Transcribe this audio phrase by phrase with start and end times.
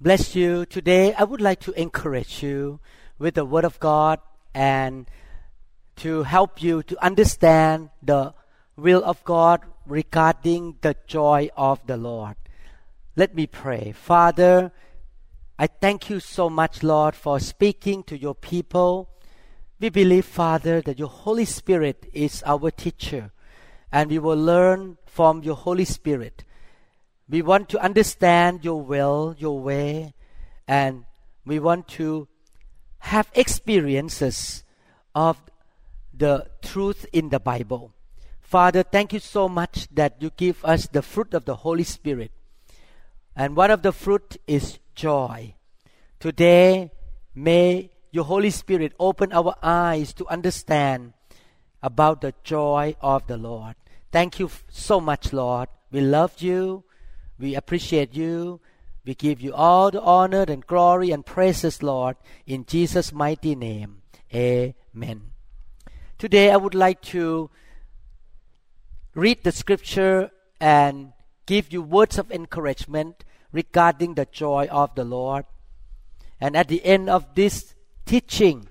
[0.00, 0.66] bless you.
[0.66, 2.80] Today, I would like to encourage you
[3.18, 4.20] with the Word of God
[4.54, 5.08] and
[5.96, 8.34] to help you to understand the
[8.76, 12.36] will of God regarding the joy of the Lord.
[13.16, 13.92] Let me pray.
[13.92, 14.72] Father,
[15.58, 19.08] I thank you so much, Lord, for speaking to your people.
[19.80, 23.32] We believe, Father, that your Holy Spirit is our teacher,
[23.90, 26.44] and we will learn from your Holy Spirit.
[27.28, 30.14] We want to understand your will, your way,
[30.68, 31.04] and
[31.44, 32.28] we want to
[32.98, 34.64] have experiences
[35.14, 35.38] of
[36.14, 37.92] the truth in the Bible.
[38.40, 42.30] Father, thank you so much that you give us the fruit of the Holy Spirit.
[43.34, 45.54] And one of the fruit is joy.
[46.20, 46.90] Today,
[47.34, 51.12] may your Holy Spirit open our eyes to understand
[51.82, 53.74] about the joy of the Lord.
[54.10, 55.68] Thank you so much, Lord.
[55.90, 56.84] We love you.
[57.38, 58.60] We appreciate you.
[59.04, 64.02] We give you all the honor and glory and praises, Lord, in Jesus' mighty name.
[64.34, 65.30] Amen.
[66.18, 67.50] Today, I would like to
[69.14, 71.12] read the scripture and
[71.46, 75.44] give you words of encouragement regarding the joy of the Lord.
[76.40, 77.74] And at the end of this
[78.06, 78.68] teaching,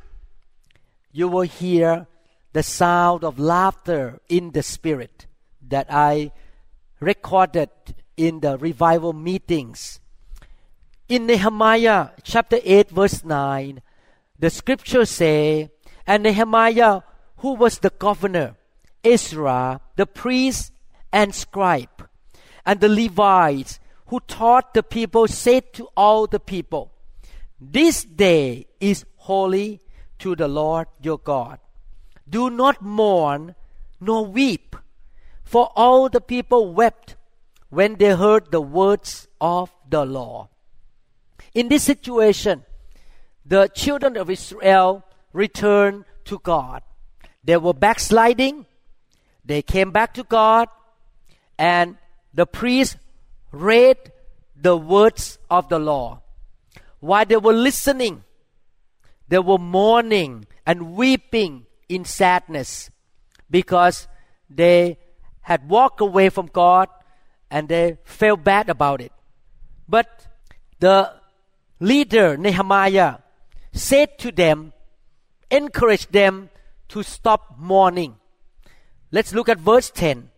[1.11, 2.07] you will hear
[2.53, 5.27] the sound of laughter in the spirit
[5.67, 6.31] that I
[6.99, 7.69] recorded
[8.17, 9.99] in the revival meetings.
[11.07, 13.81] In Nehemiah chapter 8 verse 9,
[14.39, 15.69] the scriptures say,
[16.07, 17.01] And Nehemiah,
[17.37, 18.55] who was the governor,
[19.03, 20.71] Ezra, the priest
[21.11, 22.09] and scribe,
[22.65, 26.91] and the Levites, who taught the people, said to all the people,
[27.59, 29.81] This day is holy
[30.19, 31.59] to the Lord your God.
[32.27, 33.55] Do not mourn
[33.99, 34.75] nor weep,
[35.43, 37.15] for all the people wept
[37.69, 40.49] when they heard the words of the law.
[41.53, 42.63] In this situation,
[43.45, 45.03] the children of Israel
[45.33, 46.81] returned to God.
[47.43, 48.65] They were backsliding.
[49.43, 50.67] They came back to God,
[51.57, 51.97] and
[52.33, 52.97] the priest
[53.51, 53.97] read
[54.59, 56.21] the words of the law.
[56.99, 58.23] While they were listening,
[59.27, 62.89] they were mourning and weeping in sadness
[63.49, 64.07] because
[64.49, 64.97] they
[65.41, 66.89] had walked away from God
[67.49, 69.11] and they felt bad about it.
[69.87, 70.27] But
[70.79, 71.13] the
[71.79, 73.17] leader, Nehemiah,
[73.71, 74.73] said to them,
[75.51, 76.49] encouraged them
[76.89, 78.15] to stop mourning.
[79.11, 80.29] Let's look at verse 10.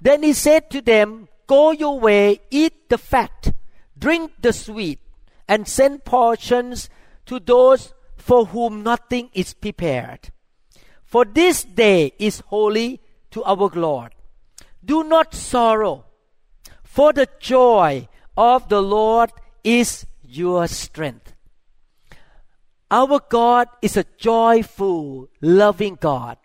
[0.00, 3.52] Then he said to them, Go your way, eat the fat,
[3.98, 4.98] drink the sweet,
[5.46, 6.88] and send portions
[7.26, 10.30] to those for whom nothing is prepared.
[11.04, 13.00] For this day is holy
[13.32, 14.14] to our Lord.
[14.84, 16.06] Do not sorrow,
[16.94, 18.06] for the joy
[18.36, 19.32] of the Lord
[19.64, 21.34] is your strength.
[22.88, 26.38] Our God is a joyful, loving God.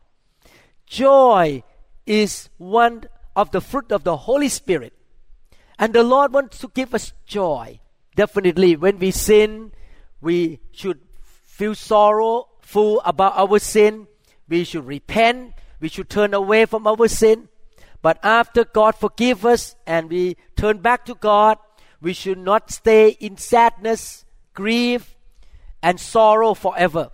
[0.87, 1.61] Joy
[2.07, 3.03] is one
[3.35, 4.93] of the fruit of the Holy Spirit.
[5.77, 7.79] And the Lord wants to give us joy.
[8.15, 9.71] Definitely, when we sin,
[10.19, 10.99] we should
[11.45, 14.07] feel sorrowful about our sin.
[14.47, 15.53] We should repent.
[15.79, 17.48] We should turn away from our sin.
[18.01, 21.57] But after God forgive us and we turn back to God,
[22.01, 25.15] we should not stay in sadness, grief,
[25.83, 27.11] and sorrow forever.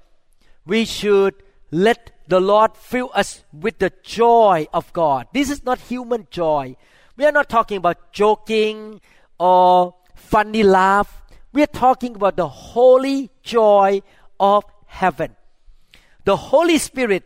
[0.66, 1.36] We should
[1.72, 5.28] let the Lord fill us with the joy of God.
[5.34, 6.76] This is not human joy.
[7.18, 9.02] We are not talking about joking
[9.40, 11.24] or funny laugh.
[11.54, 14.02] We are talking about the holy joy
[14.40, 15.36] of heaven.
[16.26, 17.24] The Holy Spirit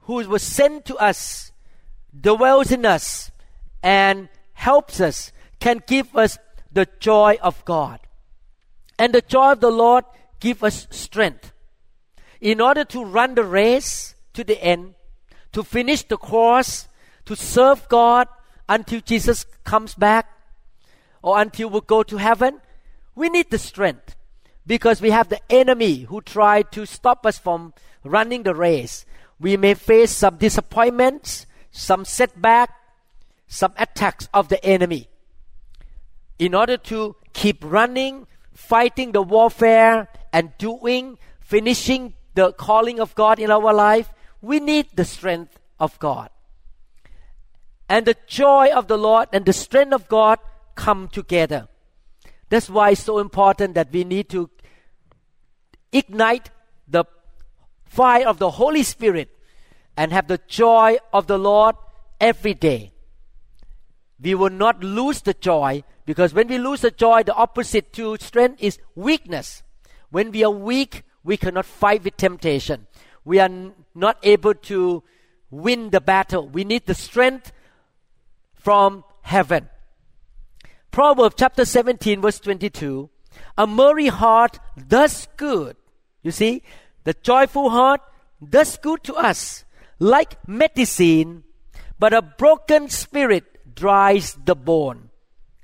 [0.00, 1.49] who was sent to us
[2.18, 3.30] dwells in us
[3.82, 6.38] and helps us, can give us
[6.72, 8.00] the joy of God.
[8.98, 10.04] And the joy of the Lord
[10.40, 11.52] give us strength.
[12.40, 14.94] In order to run the race to the end,
[15.52, 16.88] to finish the course,
[17.26, 18.28] to serve God
[18.68, 20.28] until Jesus comes back,
[21.22, 22.60] or until we go to heaven,
[23.14, 24.16] we need the strength
[24.66, 27.74] because we have the enemy who tried to stop us from
[28.04, 29.04] running the race.
[29.38, 32.70] We may face some disappointments, some setback,
[33.46, 35.08] some attacks of the enemy.
[36.38, 41.18] In order to keep running, fighting the warfare, and doing
[41.50, 46.30] finishing the calling of God in our life, we need the strength of God.
[47.88, 50.38] And the joy of the Lord and the strength of God
[50.76, 51.66] come together.
[52.48, 54.48] That's why it's so important that we need to
[55.92, 56.50] ignite
[56.86, 57.04] the
[57.84, 59.28] fire of the Holy Spirit
[60.00, 61.76] and have the joy of the Lord
[62.18, 62.90] every day.
[64.18, 68.16] We will not lose the joy because when we lose the joy, the opposite to
[68.16, 69.62] strength is weakness.
[70.08, 72.86] When we are weak, we cannot fight with temptation.
[73.26, 73.50] We are
[73.94, 75.02] not able to
[75.50, 76.48] win the battle.
[76.48, 77.52] We need the strength
[78.54, 79.68] from heaven.
[80.90, 83.10] Proverbs chapter 17, verse 22
[83.58, 85.76] A merry heart does good.
[86.22, 86.62] You see,
[87.04, 88.00] the joyful heart
[88.42, 89.66] does good to us,
[90.00, 91.44] like medicine,
[91.98, 95.10] but a broken spirit dries the bone.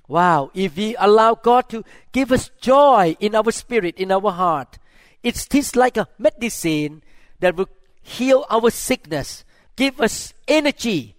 [0.07, 4.79] Wow, if we allow God to give us joy in our spirit, in our heart,
[5.25, 7.03] it's just like a medicine
[7.41, 7.69] that will
[8.03, 9.45] heal our sickness,
[9.75, 11.17] give us energy.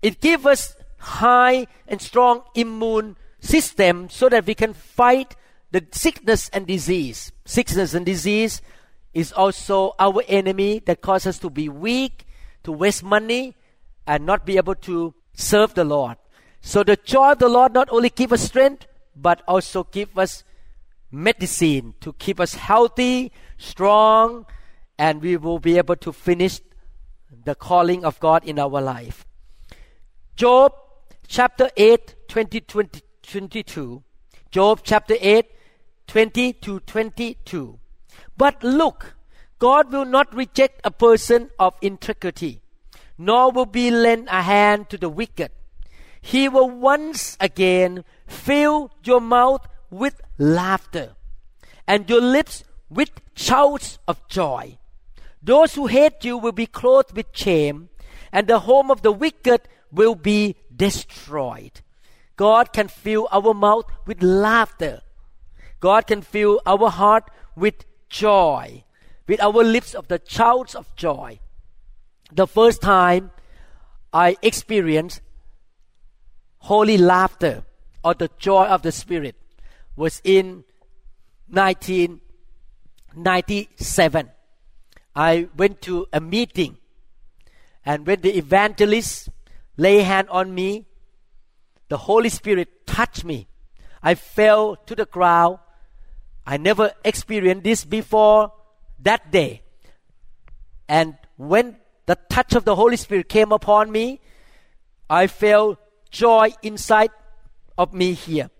[0.00, 5.36] It gives us high and strong immune system so that we can fight
[5.70, 7.32] the sickness and disease.
[7.44, 8.62] Sickness and disease
[9.12, 12.23] is also our enemy that causes us to be weak,
[12.64, 13.54] to waste money,
[14.06, 16.16] and not be able to serve the Lord.
[16.60, 20.44] So the joy of the Lord not only give us strength, but also give us
[21.10, 24.46] medicine to keep us healthy, strong,
[24.98, 26.60] and we will be able to finish
[27.44, 29.26] the calling of God in our life.
[30.36, 30.72] Job
[31.26, 34.02] chapter 8, 20, 20 22.
[34.50, 35.46] Job chapter 8,
[36.06, 37.78] 20 to 22.
[38.36, 39.14] But look,
[39.58, 42.60] God will not reject a person of integrity,
[43.16, 45.50] nor will He lend a hand to the wicked.
[46.20, 51.14] He will once again fill your mouth with laughter
[51.86, 54.78] and your lips with shouts of joy.
[55.42, 57.90] Those who hate you will be clothed with shame,
[58.32, 59.60] and the home of the wicked
[59.92, 61.82] will be destroyed.
[62.36, 65.02] God can fill our mouth with laughter.
[65.80, 68.84] God can fill our heart with joy,
[69.26, 71.38] with our lips of the shouts of joy.
[72.32, 73.30] The first time
[74.12, 75.22] I experienced
[76.58, 77.64] holy laughter
[78.02, 79.36] or the joy of the Spirit
[79.96, 80.64] was in
[81.48, 84.30] 1997.
[85.16, 86.78] I went to a meeting,
[87.84, 89.28] and when the evangelist
[89.76, 90.86] lay hand on me,
[91.88, 93.48] the Holy Spirit touched me.
[94.02, 95.58] I fell to the ground.
[96.46, 98.52] I never experienced this before
[99.04, 99.62] that day.
[100.88, 104.20] And when the touch of the Holy Spirit came upon me,
[105.08, 105.78] I felt
[106.10, 107.10] joy inside
[107.78, 108.50] of me here.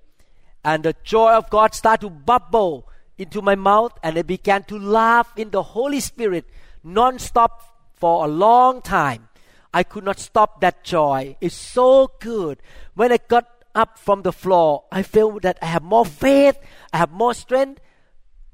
[0.65, 2.89] And the joy of God started to bubble
[3.19, 6.47] into my mouth, and I began to laugh in the Holy Spirit
[6.83, 7.63] non-stop
[7.95, 9.29] for a long time.
[9.73, 11.37] I could not stop that joy.
[11.41, 12.59] It's so good.
[12.95, 16.57] When I got up from the floor, I felt that I have more faith,
[16.93, 17.81] I have more strength.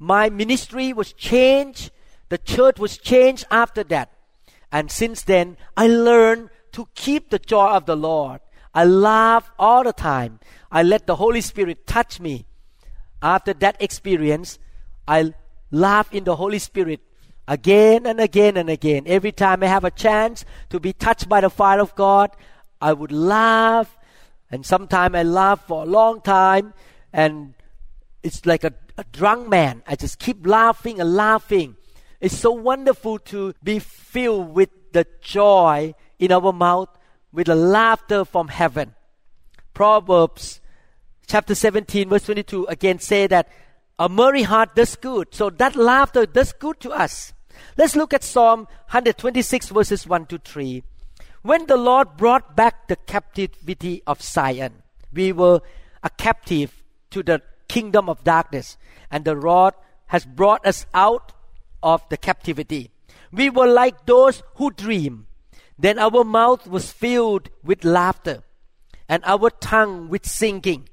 [0.01, 1.93] My ministry was changed.
[2.31, 4.11] The church was changed after that.
[4.73, 8.41] And since then, I learned to keep the joy of the Lord.
[8.75, 10.41] I laugh all the time.
[10.73, 12.47] I let the Holy Spirit touch me.
[13.21, 14.59] After that experience,
[15.07, 15.35] I
[15.71, 17.01] laugh in the Holy Spirit
[17.47, 19.03] again and again and again.
[19.07, 22.31] Every time I have a chance to be touched by the fire of God,
[22.81, 23.99] I would laugh.
[24.51, 26.73] And sometimes I laugh for a long time.
[27.13, 27.55] And
[28.23, 29.83] it's like a, a drunk man.
[29.87, 31.77] I just keep laughing and laughing.
[32.21, 36.91] It's so wonderful to be filled with the joy in our mouth,
[37.33, 38.95] with the laughter from heaven.
[39.73, 40.61] Proverbs
[41.27, 43.49] chapter 17, verse 22 again say that
[43.99, 45.29] a merry heart does good.
[45.35, 47.33] So that laughter does good to us.
[47.79, 50.83] Let's look at Psalm 126, verses 1 to 3.
[51.41, 55.63] When the Lord brought back the captivity of Zion, we were
[56.03, 57.41] a captive to the
[57.71, 58.77] kingdom of darkness,
[59.13, 59.75] and the Lord
[60.07, 61.33] has brought us out
[61.83, 62.91] of the captivity.
[63.33, 65.27] We were like those who dream.
[65.79, 68.43] Then our mouth was filled with laughter,
[69.09, 70.89] and our tongue with singing.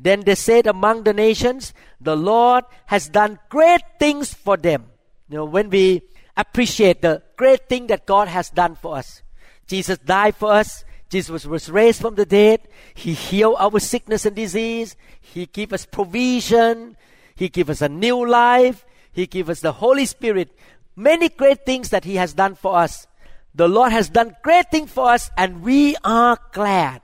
[0.00, 4.86] Then they said among the nations, The Lord has done great things for them.
[5.28, 6.02] You know, when we
[6.36, 9.22] appreciate the great thing that God has done for us,
[9.66, 10.84] Jesus died for us.
[11.16, 12.60] Jesus was raised from the dead.
[12.94, 14.96] He healed our sickness and disease.
[15.18, 16.98] He gave us provision.
[17.34, 18.84] He gave us a new life.
[19.12, 20.52] He gave us the Holy Spirit.
[20.94, 23.06] Many great things that He has done for us.
[23.54, 27.00] The Lord has done great things for us and we are glad.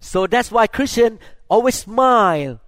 [0.00, 1.18] So that's why Christian
[1.50, 2.60] always smile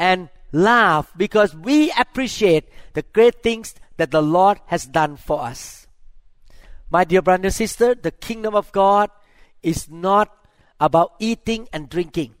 [0.00, 5.86] and laugh because we appreciate the great things that the Lord has done for us.
[6.90, 9.10] My dear brother and sister, the kingdom of God
[9.62, 10.34] is not
[10.80, 12.34] about eating and drinking.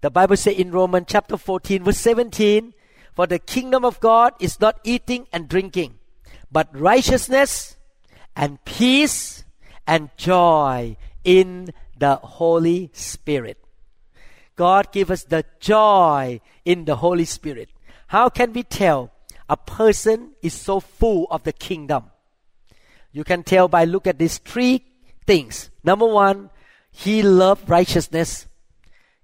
[0.00, 2.72] The Bible says in Romans chapter 14 verse 17,
[3.14, 5.98] for the kingdom of God is not eating and drinking,
[6.52, 7.76] but righteousness
[8.36, 9.44] and peace
[9.86, 13.58] and joy in the Holy Spirit.
[14.54, 17.70] God give us the joy in the Holy Spirit.
[18.08, 19.12] How can we tell
[19.48, 22.10] a person is so full of the kingdom?
[23.12, 24.84] You can tell by look at these three
[25.26, 25.70] things.
[25.84, 26.50] Number one,
[26.90, 28.46] he loved righteousness.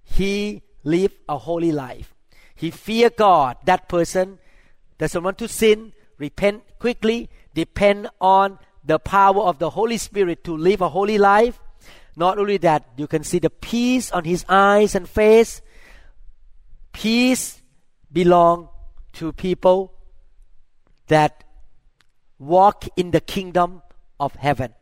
[0.03, 2.13] He lived a holy life.
[2.55, 3.57] He fear God.
[3.65, 4.39] That person
[4.97, 10.55] doesn't want to sin, repent quickly, depend on the power of the Holy Spirit to
[10.55, 11.59] live a holy life.
[12.15, 15.61] Not only that, you can see the peace on his eyes and face.
[16.91, 17.61] Peace
[18.11, 18.69] belong
[19.13, 19.93] to people
[21.07, 21.43] that
[22.37, 23.81] walk in the kingdom
[24.19, 24.73] of heaven.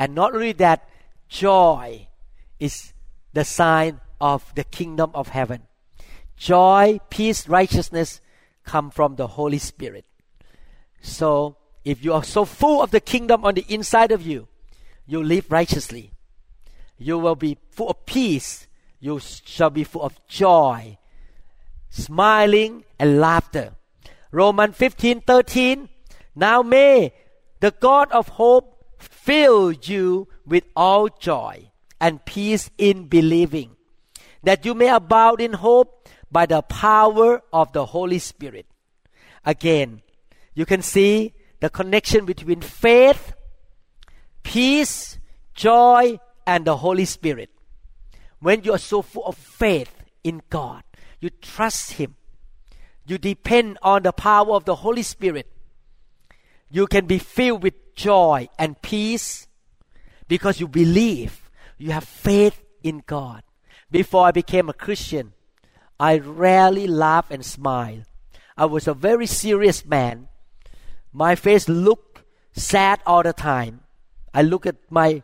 [0.00, 0.88] And not only that,
[1.28, 2.08] joy
[2.58, 2.94] is
[3.34, 5.64] the sign of the kingdom of heaven.
[6.38, 8.22] Joy, peace, righteousness
[8.64, 10.06] come from the Holy Spirit.
[11.02, 14.48] So, if you are so full of the kingdom on the inside of you,
[15.06, 16.12] you live righteously.
[16.96, 18.68] You will be full of peace.
[19.00, 20.96] You shall be full of joy,
[21.90, 23.72] smiling and laughter.
[24.30, 25.90] Romans 15 13.
[26.34, 27.12] Now may
[27.60, 28.69] the God of hope
[29.02, 33.76] fill you with all joy and peace in believing,
[34.42, 38.66] that you may abound in hope by the power of the Holy Spirit.
[39.44, 40.02] Again,
[40.54, 43.32] you can see the connection between faith,
[44.42, 45.18] peace,
[45.54, 47.50] joy, and the Holy Spirit.
[48.40, 49.92] When you are so full of faith
[50.24, 50.82] in God,
[51.20, 52.16] you trust Him,
[53.06, 55.46] you depend on the power of the Holy Spirit,
[56.70, 59.46] you can be filled with joy and peace
[60.28, 63.42] because you believe, you have faith in God.
[63.90, 65.32] Before I became a Christian,
[65.98, 68.02] I rarely laugh and smile.
[68.56, 70.28] I was a very serious man
[71.12, 73.80] my face looked sad all the time.
[74.32, 75.22] I look at my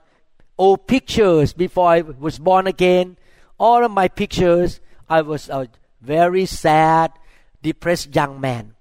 [0.59, 3.17] old pictures before I was born again.
[3.59, 5.69] All of my pictures, I was a
[6.01, 7.13] very sad,
[7.63, 8.75] depressed young man.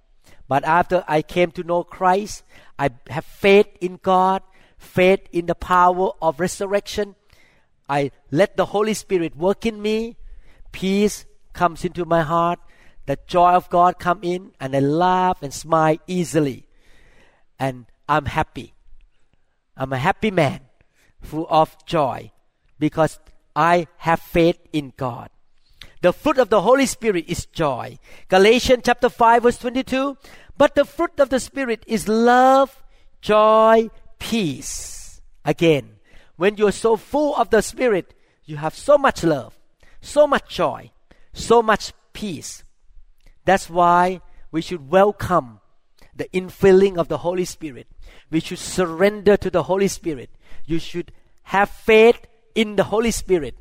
[0.47, 2.43] But after I came to know Christ,
[2.77, 4.43] I have faith in God,
[4.77, 7.15] faith in the power of resurrection.
[7.89, 10.17] I let the Holy Spirit work in me.
[10.71, 12.59] Peace comes into my heart.
[13.05, 16.67] The joy of God come in and I laugh and smile easily
[17.59, 18.73] and I'm happy.
[19.77, 20.61] I'm a happy man,
[21.21, 22.31] full of joy,
[22.79, 23.19] because
[23.55, 25.29] I have faith in God.
[26.05, 27.97] The fruit of the Holy Spirit is joy.
[28.27, 30.15] Galatians chapter 5 verse 22.
[30.55, 32.83] But the fruit of the Spirit is love,
[33.21, 35.19] joy, peace.
[35.43, 35.95] Again,
[36.35, 39.57] when you're so full of the Spirit, you have so much love,
[40.00, 40.91] so much joy,
[41.33, 42.63] so much peace.
[43.43, 44.21] That's why
[44.51, 45.59] we should welcome
[46.15, 47.88] the infilling of the Holy Spirit.
[48.29, 50.29] We should surrender to the Holy Spirit.
[50.67, 51.12] You should
[51.45, 53.57] have faith in the Holy Spirit,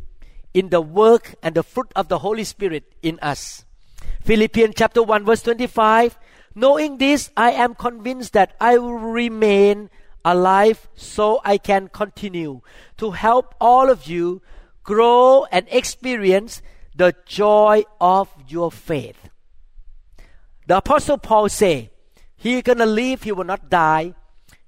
[0.55, 3.65] in the work and the fruit of the Holy Spirit in us.
[4.23, 6.17] Philippians chapter 1 verse 25
[6.55, 9.91] Knowing this, I am convinced that I will remain
[10.25, 12.63] alive so I can continue
[12.97, 14.41] to help all of you
[14.85, 16.63] grow and experience
[16.95, 19.31] the joy of your faith.
[20.69, 21.91] The apostle Paul say,
[22.37, 24.15] he gonna live, he will not die,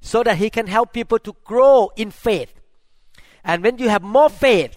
[0.00, 2.52] so that he can help people to grow in faith.
[3.44, 4.76] And when you have more faith,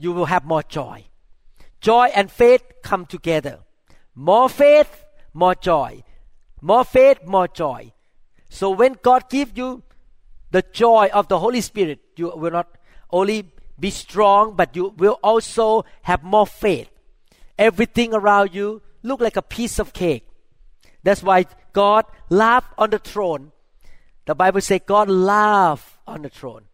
[0.00, 1.04] you will have more joy.
[1.80, 3.60] Joy and faith come together.
[4.14, 5.04] More faith,
[5.34, 6.02] more joy.
[6.60, 7.92] More faith, more joy.
[8.48, 9.82] So when God gives you
[10.50, 12.68] the joy of the Holy Spirit, you will not
[13.10, 16.88] only be strong, but you will also have more faith.
[17.58, 20.26] Everything around you look like a piece of cake.
[21.02, 23.52] That's why God laughed on the throne.
[24.26, 26.64] The Bible says God laughed on the throne.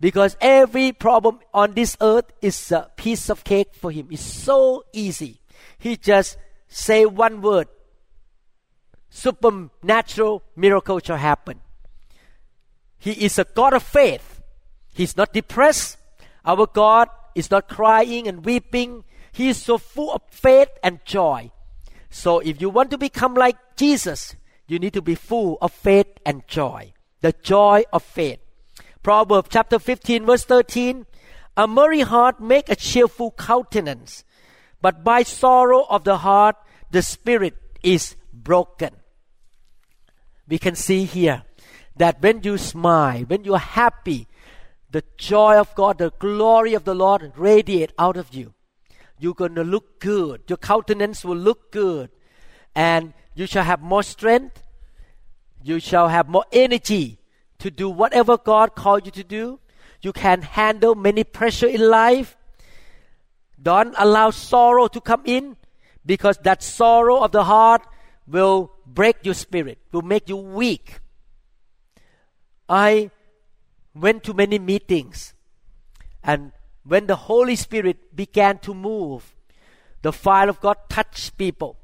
[0.00, 4.08] Because every problem on this earth is a piece of cake for him.
[4.10, 5.40] It's so easy.
[5.78, 6.38] He just
[6.68, 7.68] say one word.
[9.10, 11.60] Supernatural miracle shall happen.
[12.98, 14.40] He is a God of faith.
[14.94, 15.98] He's not depressed.
[16.44, 19.04] Our God is not crying and weeping.
[19.32, 21.50] He is so full of faith and joy.
[22.08, 24.34] So if you want to become like Jesus,
[24.66, 26.92] you need to be full of faith and joy.
[27.20, 28.40] The joy of faith.
[29.02, 31.06] Proverbs chapter 15 verse 13.
[31.56, 34.24] A merry heart make a cheerful countenance,
[34.80, 36.56] but by sorrow of the heart
[36.90, 38.90] the spirit is broken.
[40.48, 41.44] We can see here
[41.96, 44.26] that when you smile, when you are happy,
[44.90, 48.54] the joy of God, the glory of the Lord radiate out of you.
[49.18, 50.42] You're going to look good.
[50.48, 52.10] Your countenance will look good.
[52.74, 54.62] And you shall have more strength.
[55.62, 57.19] You shall have more energy
[57.60, 59.60] to do whatever God called you to do.
[60.02, 62.36] You can handle many pressure in life.
[63.62, 65.56] Don't allow sorrow to come in
[66.04, 67.86] because that sorrow of the heart
[68.26, 71.00] will break your spirit, will make you weak.
[72.68, 73.10] I
[73.94, 75.34] went to many meetings,
[76.22, 76.52] and
[76.84, 79.34] when the Holy Spirit began to move,
[80.02, 81.76] the fire of God touched people,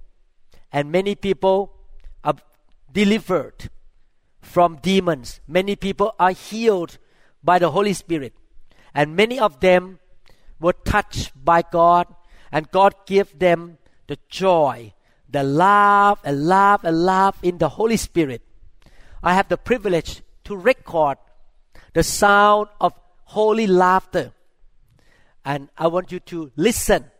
[0.73, 1.75] and many people
[2.25, 2.37] are
[2.90, 3.68] delivered
[4.47, 5.41] from demons.
[5.47, 6.99] Many people are healed
[7.43, 8.33] by the Holy Spirit,
[8.95, 9.99] and many of them
[10.61, 12.07] were touched by God,
[12.50, 14.95] and God gave them the joy,
[15.29, 18.43] the love, and love, and love in the Holy Spirit.
[19.23, 21.19] I have the privilege to record
[21.93, 24.33] the sound of holy laughter.
[25.45, 27.11] And I want you to listen.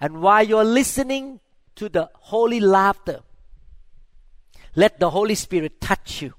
[0.00, 1.40] And while you're listening
[1.76, 3.20] to the holy laughter,
[4.74, 6.34] let the Holy Spirit touch you.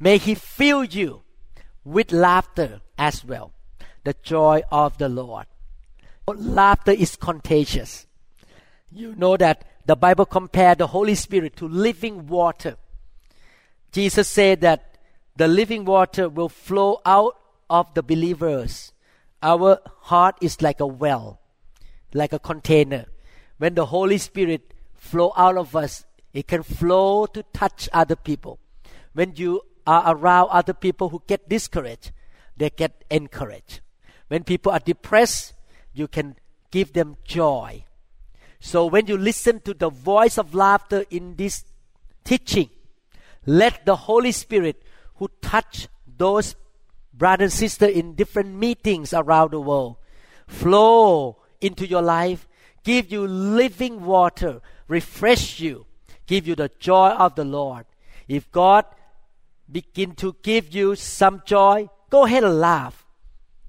[0.00, 1.22] May He fill you
[1.84, 3.52] with laughter as well.
[4.04, 5.46] The joy of the Lord.
[6.26, 8.06] Laughter is contagious.
[8.92, 12.76] You know that the Bible compared the Holy Spirit to living water.
[13.92, 14.98] Jesus said that
[15.36, 17.38] the living water will flow out
[17.70, 18.92] of the believers.
[19.42, 21.40] Our heart is like a well,
[22.12, 23.06] like a container.
[23.58, 28.58] When the Holy Spirit flow out of us, it can flow to touch other people.
[29.14, 32.12] When you are around other people who get discouraged,
[32.58, 33.80] they get encouraged.
[34.28, 35.54] When people are depressed,
[35.94, 36.36] you can
[36.70, 37.84] give them joy.
[38.60, 41.64] So when you listen to the voice of laughter in this
[42.22, 42.68] teaching,
[43.46, 44.82] let the Holy Spirit
[45.16, 46.54] who touch those
[47.14, 49.96] brothers and sisters in different meetings around the world
[50.46, 52.46] flow into your life,
[52.84, 55.86] give you living water, refresh you,
[56.26, 57.86] give you the joy of the Lord.
[58.28, 58.84] If God
[59.70, 63.06] begin to give you some joy, go ahead and laugh.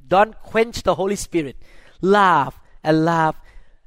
[0.07, 1.57] Don't quench the Holy Spirit.
[2.01, 3.39] Laugh and laugh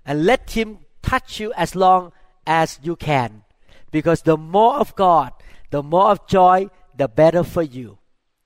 [0.05, 2.13] and let Him touch you as long
[2.47, 3.43] as you can.
[3.91, 5.33] Because the more of God,
[5.71, 7.99] the more of joy, the better for you.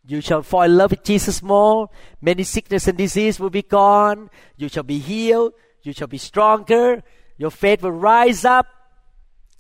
[0.07, 1.91] You shall fall in love with Jesus more.
[2.21, 4.31] Many sickness and disease will be gone.
[4.57, 5.53] You shall be healed.
[5.83, 7.03] You shall be stronger.
[7.37, 8.67] Your faith will rise up.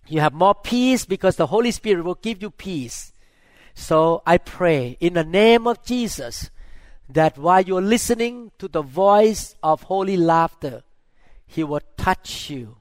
[0.07, 3.12] You have more peace because the Holy Spirit will give you peace.
[3.76, 6.50] So I pray in the name of Jesus
[7.08, 10.82] that while you're listening to the voice of holy laughter,
[11.46, 12.78] He will touch you.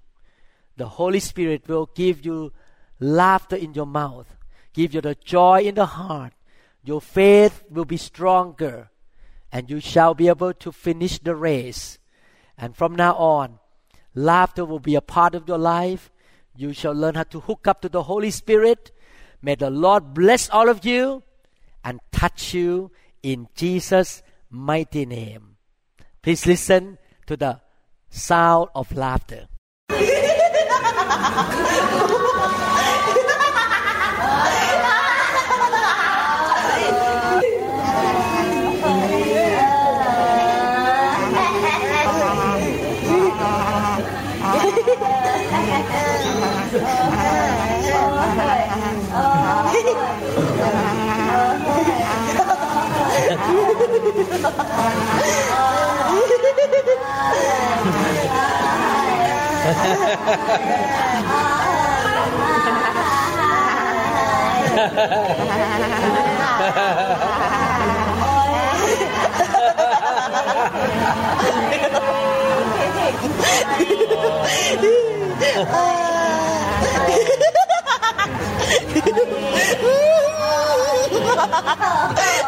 [0.78, 2.52] The Holy Spirit will give you
[3.00, 4.26] laughter in your mouth
[4.76, 6.34] give you the joy in the heart.
[6.84, 8.92] Your faith will be stronger,
[9.52, 11.98] and you shall be able to finish the race.
[12.58, 13.60] And from now on,
[14.14, 16.12] laughter will be a part of your life.
[16.56, 18.92] You shall learn how to hook up to the Holy Spirit.
[19.46, 21.22] May the Lord bless all of you
[21.84, 22.90] and touch you
[23.22, 25.58] in Jesus' mighty name.
[26.24, 27.62] Please listen to the
[28.10, 29.48] sound of laughter.
[54.36, 54.66] Ha ha
[81.48, 82.45] ha ha!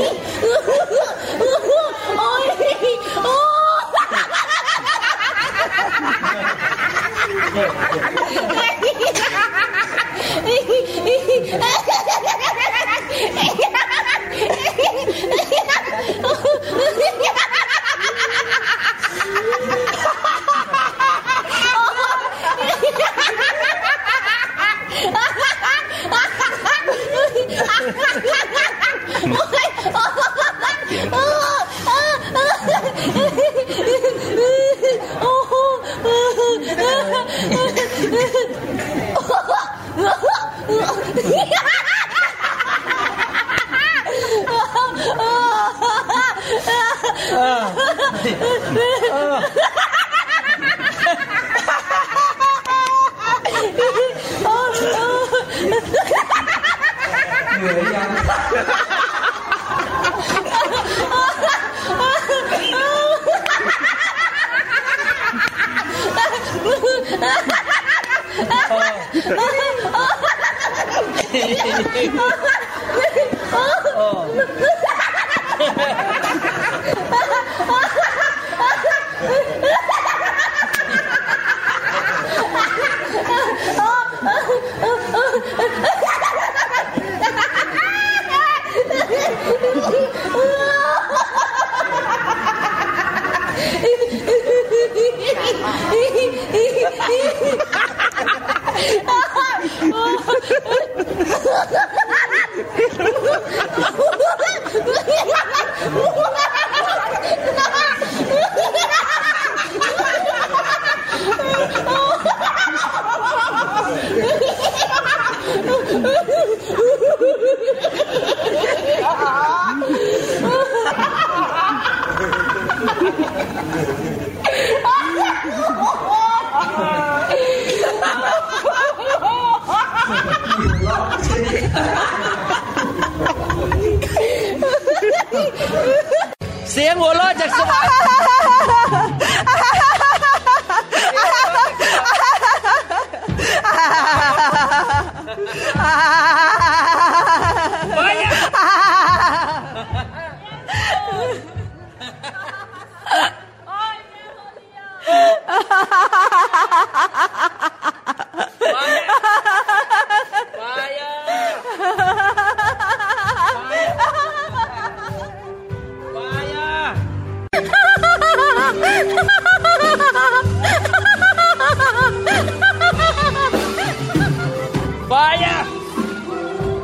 [0.00, 49.09] เフフフ。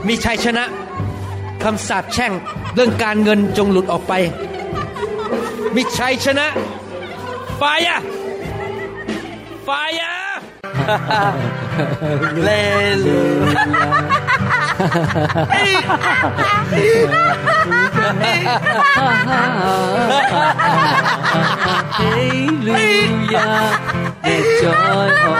[0.07, 0.65] มีชัยชนะ
[1.63, 2.33] คำสาปแช่ง
[2.75, 4.13] เรื่องการเงินจงหลุดออกไป
[5.75, 6.47] มีชัยชนะ
[7.61, 7.97] ฟายา
[9.67, 10.13] ฟายา
[12.43, 12.49] เล
[13.05, 13.21] ลู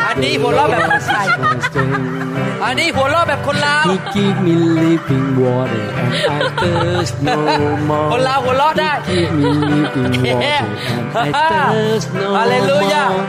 [0.07, 1.27] อันนี้หัวเราะแบบคนไทย
[2.65, 7.37] อันนี้หัวเราะแบบคนลาว He give me living water and I thirst no
[8.11, 8.21] คน more.
[8.29, 10.55] ลาวหัวเราะได้ Give me living water
[10.95, 13.21] and I thirst no ฮาเลลูยา more.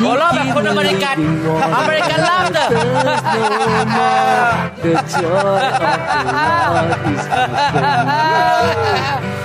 [0.00, 1.16] หัวเราะแบบคนอเมริกัน
[1.78, 2.68] อเมริกันลาวเด้อ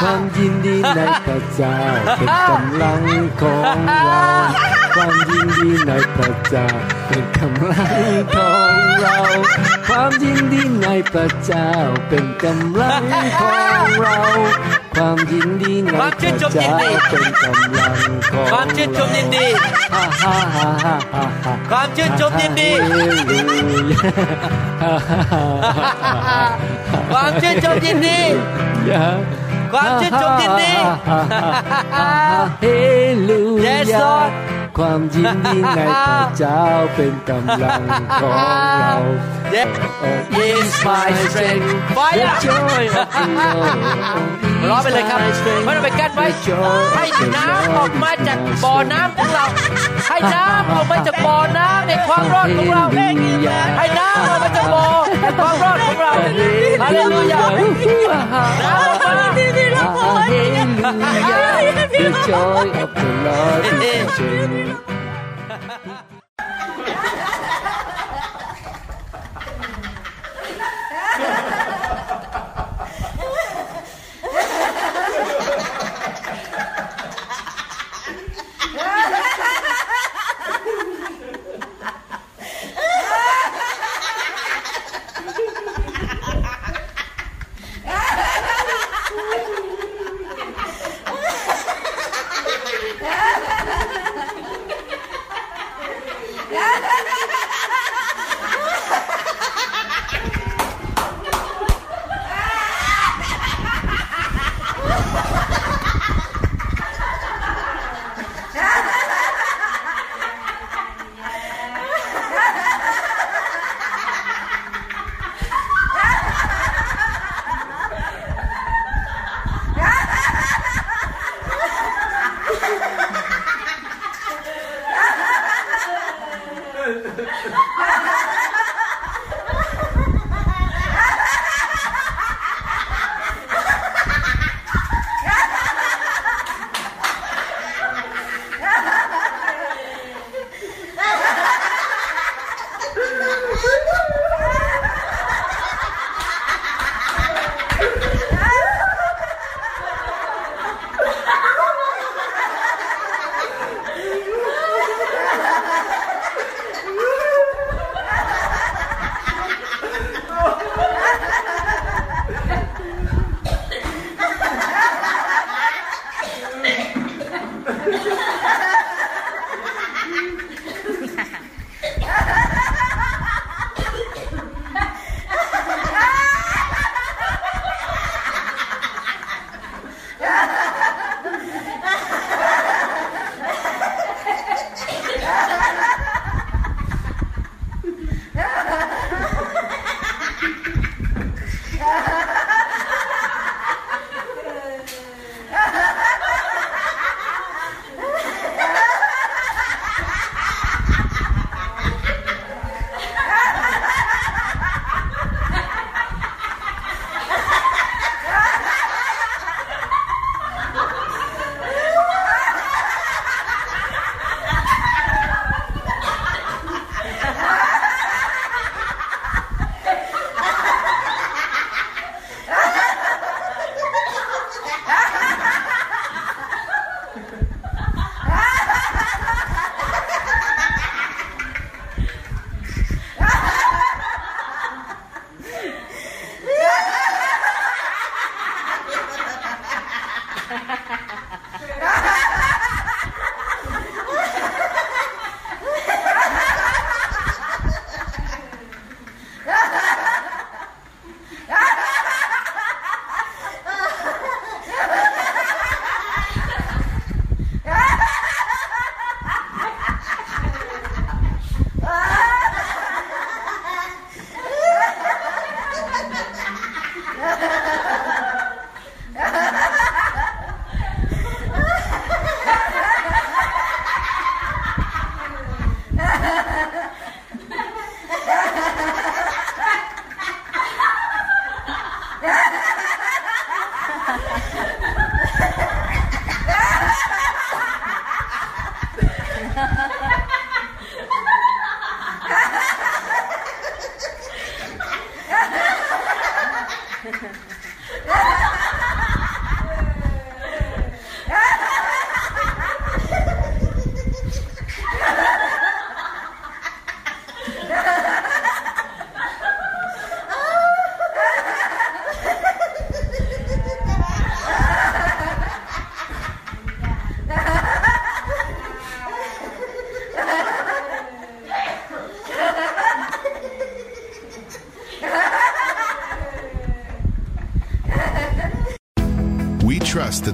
[0.00, 1.76] ความยินดีในพระเจ้า
[2.16, 3.02] เป็นกำลัง
[3.40, 6.57] ของเรา quan 天啲藝不咋，
[7.11, 7.69] 並咁冷
[8.31, 8.35] 抗
[8.97, 9.05] 漏。
[9.85, 11.53] 關天啲藝不咋，
[12.09, 12.81] 並咁冷
[13.37, 13.39] 抗
[13.93, 14.01] 漏。
[14.95, 15.29] 關天
[15.59, 15.95] 啲藝不
[16.49, 17.45] 咋，並咁
[17.77, 17.79] 冷
[18.21, 18.41] 抗漏。
[18.49, 19.35] 關天中天啲，
[19.91, 21.45] 哈哈哈哈哈哈。
[21.69, 22.59] 關天中天啲，
[24.79, 25.31] 哈哈哈
[25.61, 26.57] 哈哈哈。
[27.11, 28.05] 關天中天啲，
[28.89, 28.93] 呀。
[29.71, 30.63] Quán chết trong thiên đi
[32.61, 34.31] Hallelujah Yes Lord
[34.77, 35.37] ความยิ่ง
[35.77, 36.63] ในพระเจ้า
[36.95, 37.81] เป็นกำลัง
[38.21, 38.33] ของ
[38.79, 38.95] เรา
[39.55, 39.69] Yep
[40.47, 42.27] is my strength Fire
[44.69, 45.19] ร้อไปเลยครับ
[45.65, 46.25] ไม่ต้องไปกั้นไว้
[46.95, 49.45] ให้น้ำออกมาจากบ่อน้ำของเรา
[50.09, 52.83] ให้น้ำออกมาจากบ่อน้ำในความรอดของเรา
[53.77, 54.85] ให้น้ำออกมาจากบ่อ
[55.21, 56.13] ในความรอดของเรา
[56.81, 57.41] ฮาเลลูยา
[58.65, 58.86] น้ำ
[60.95, 64.96] Hallelujah, the joy of the Lord is my strength.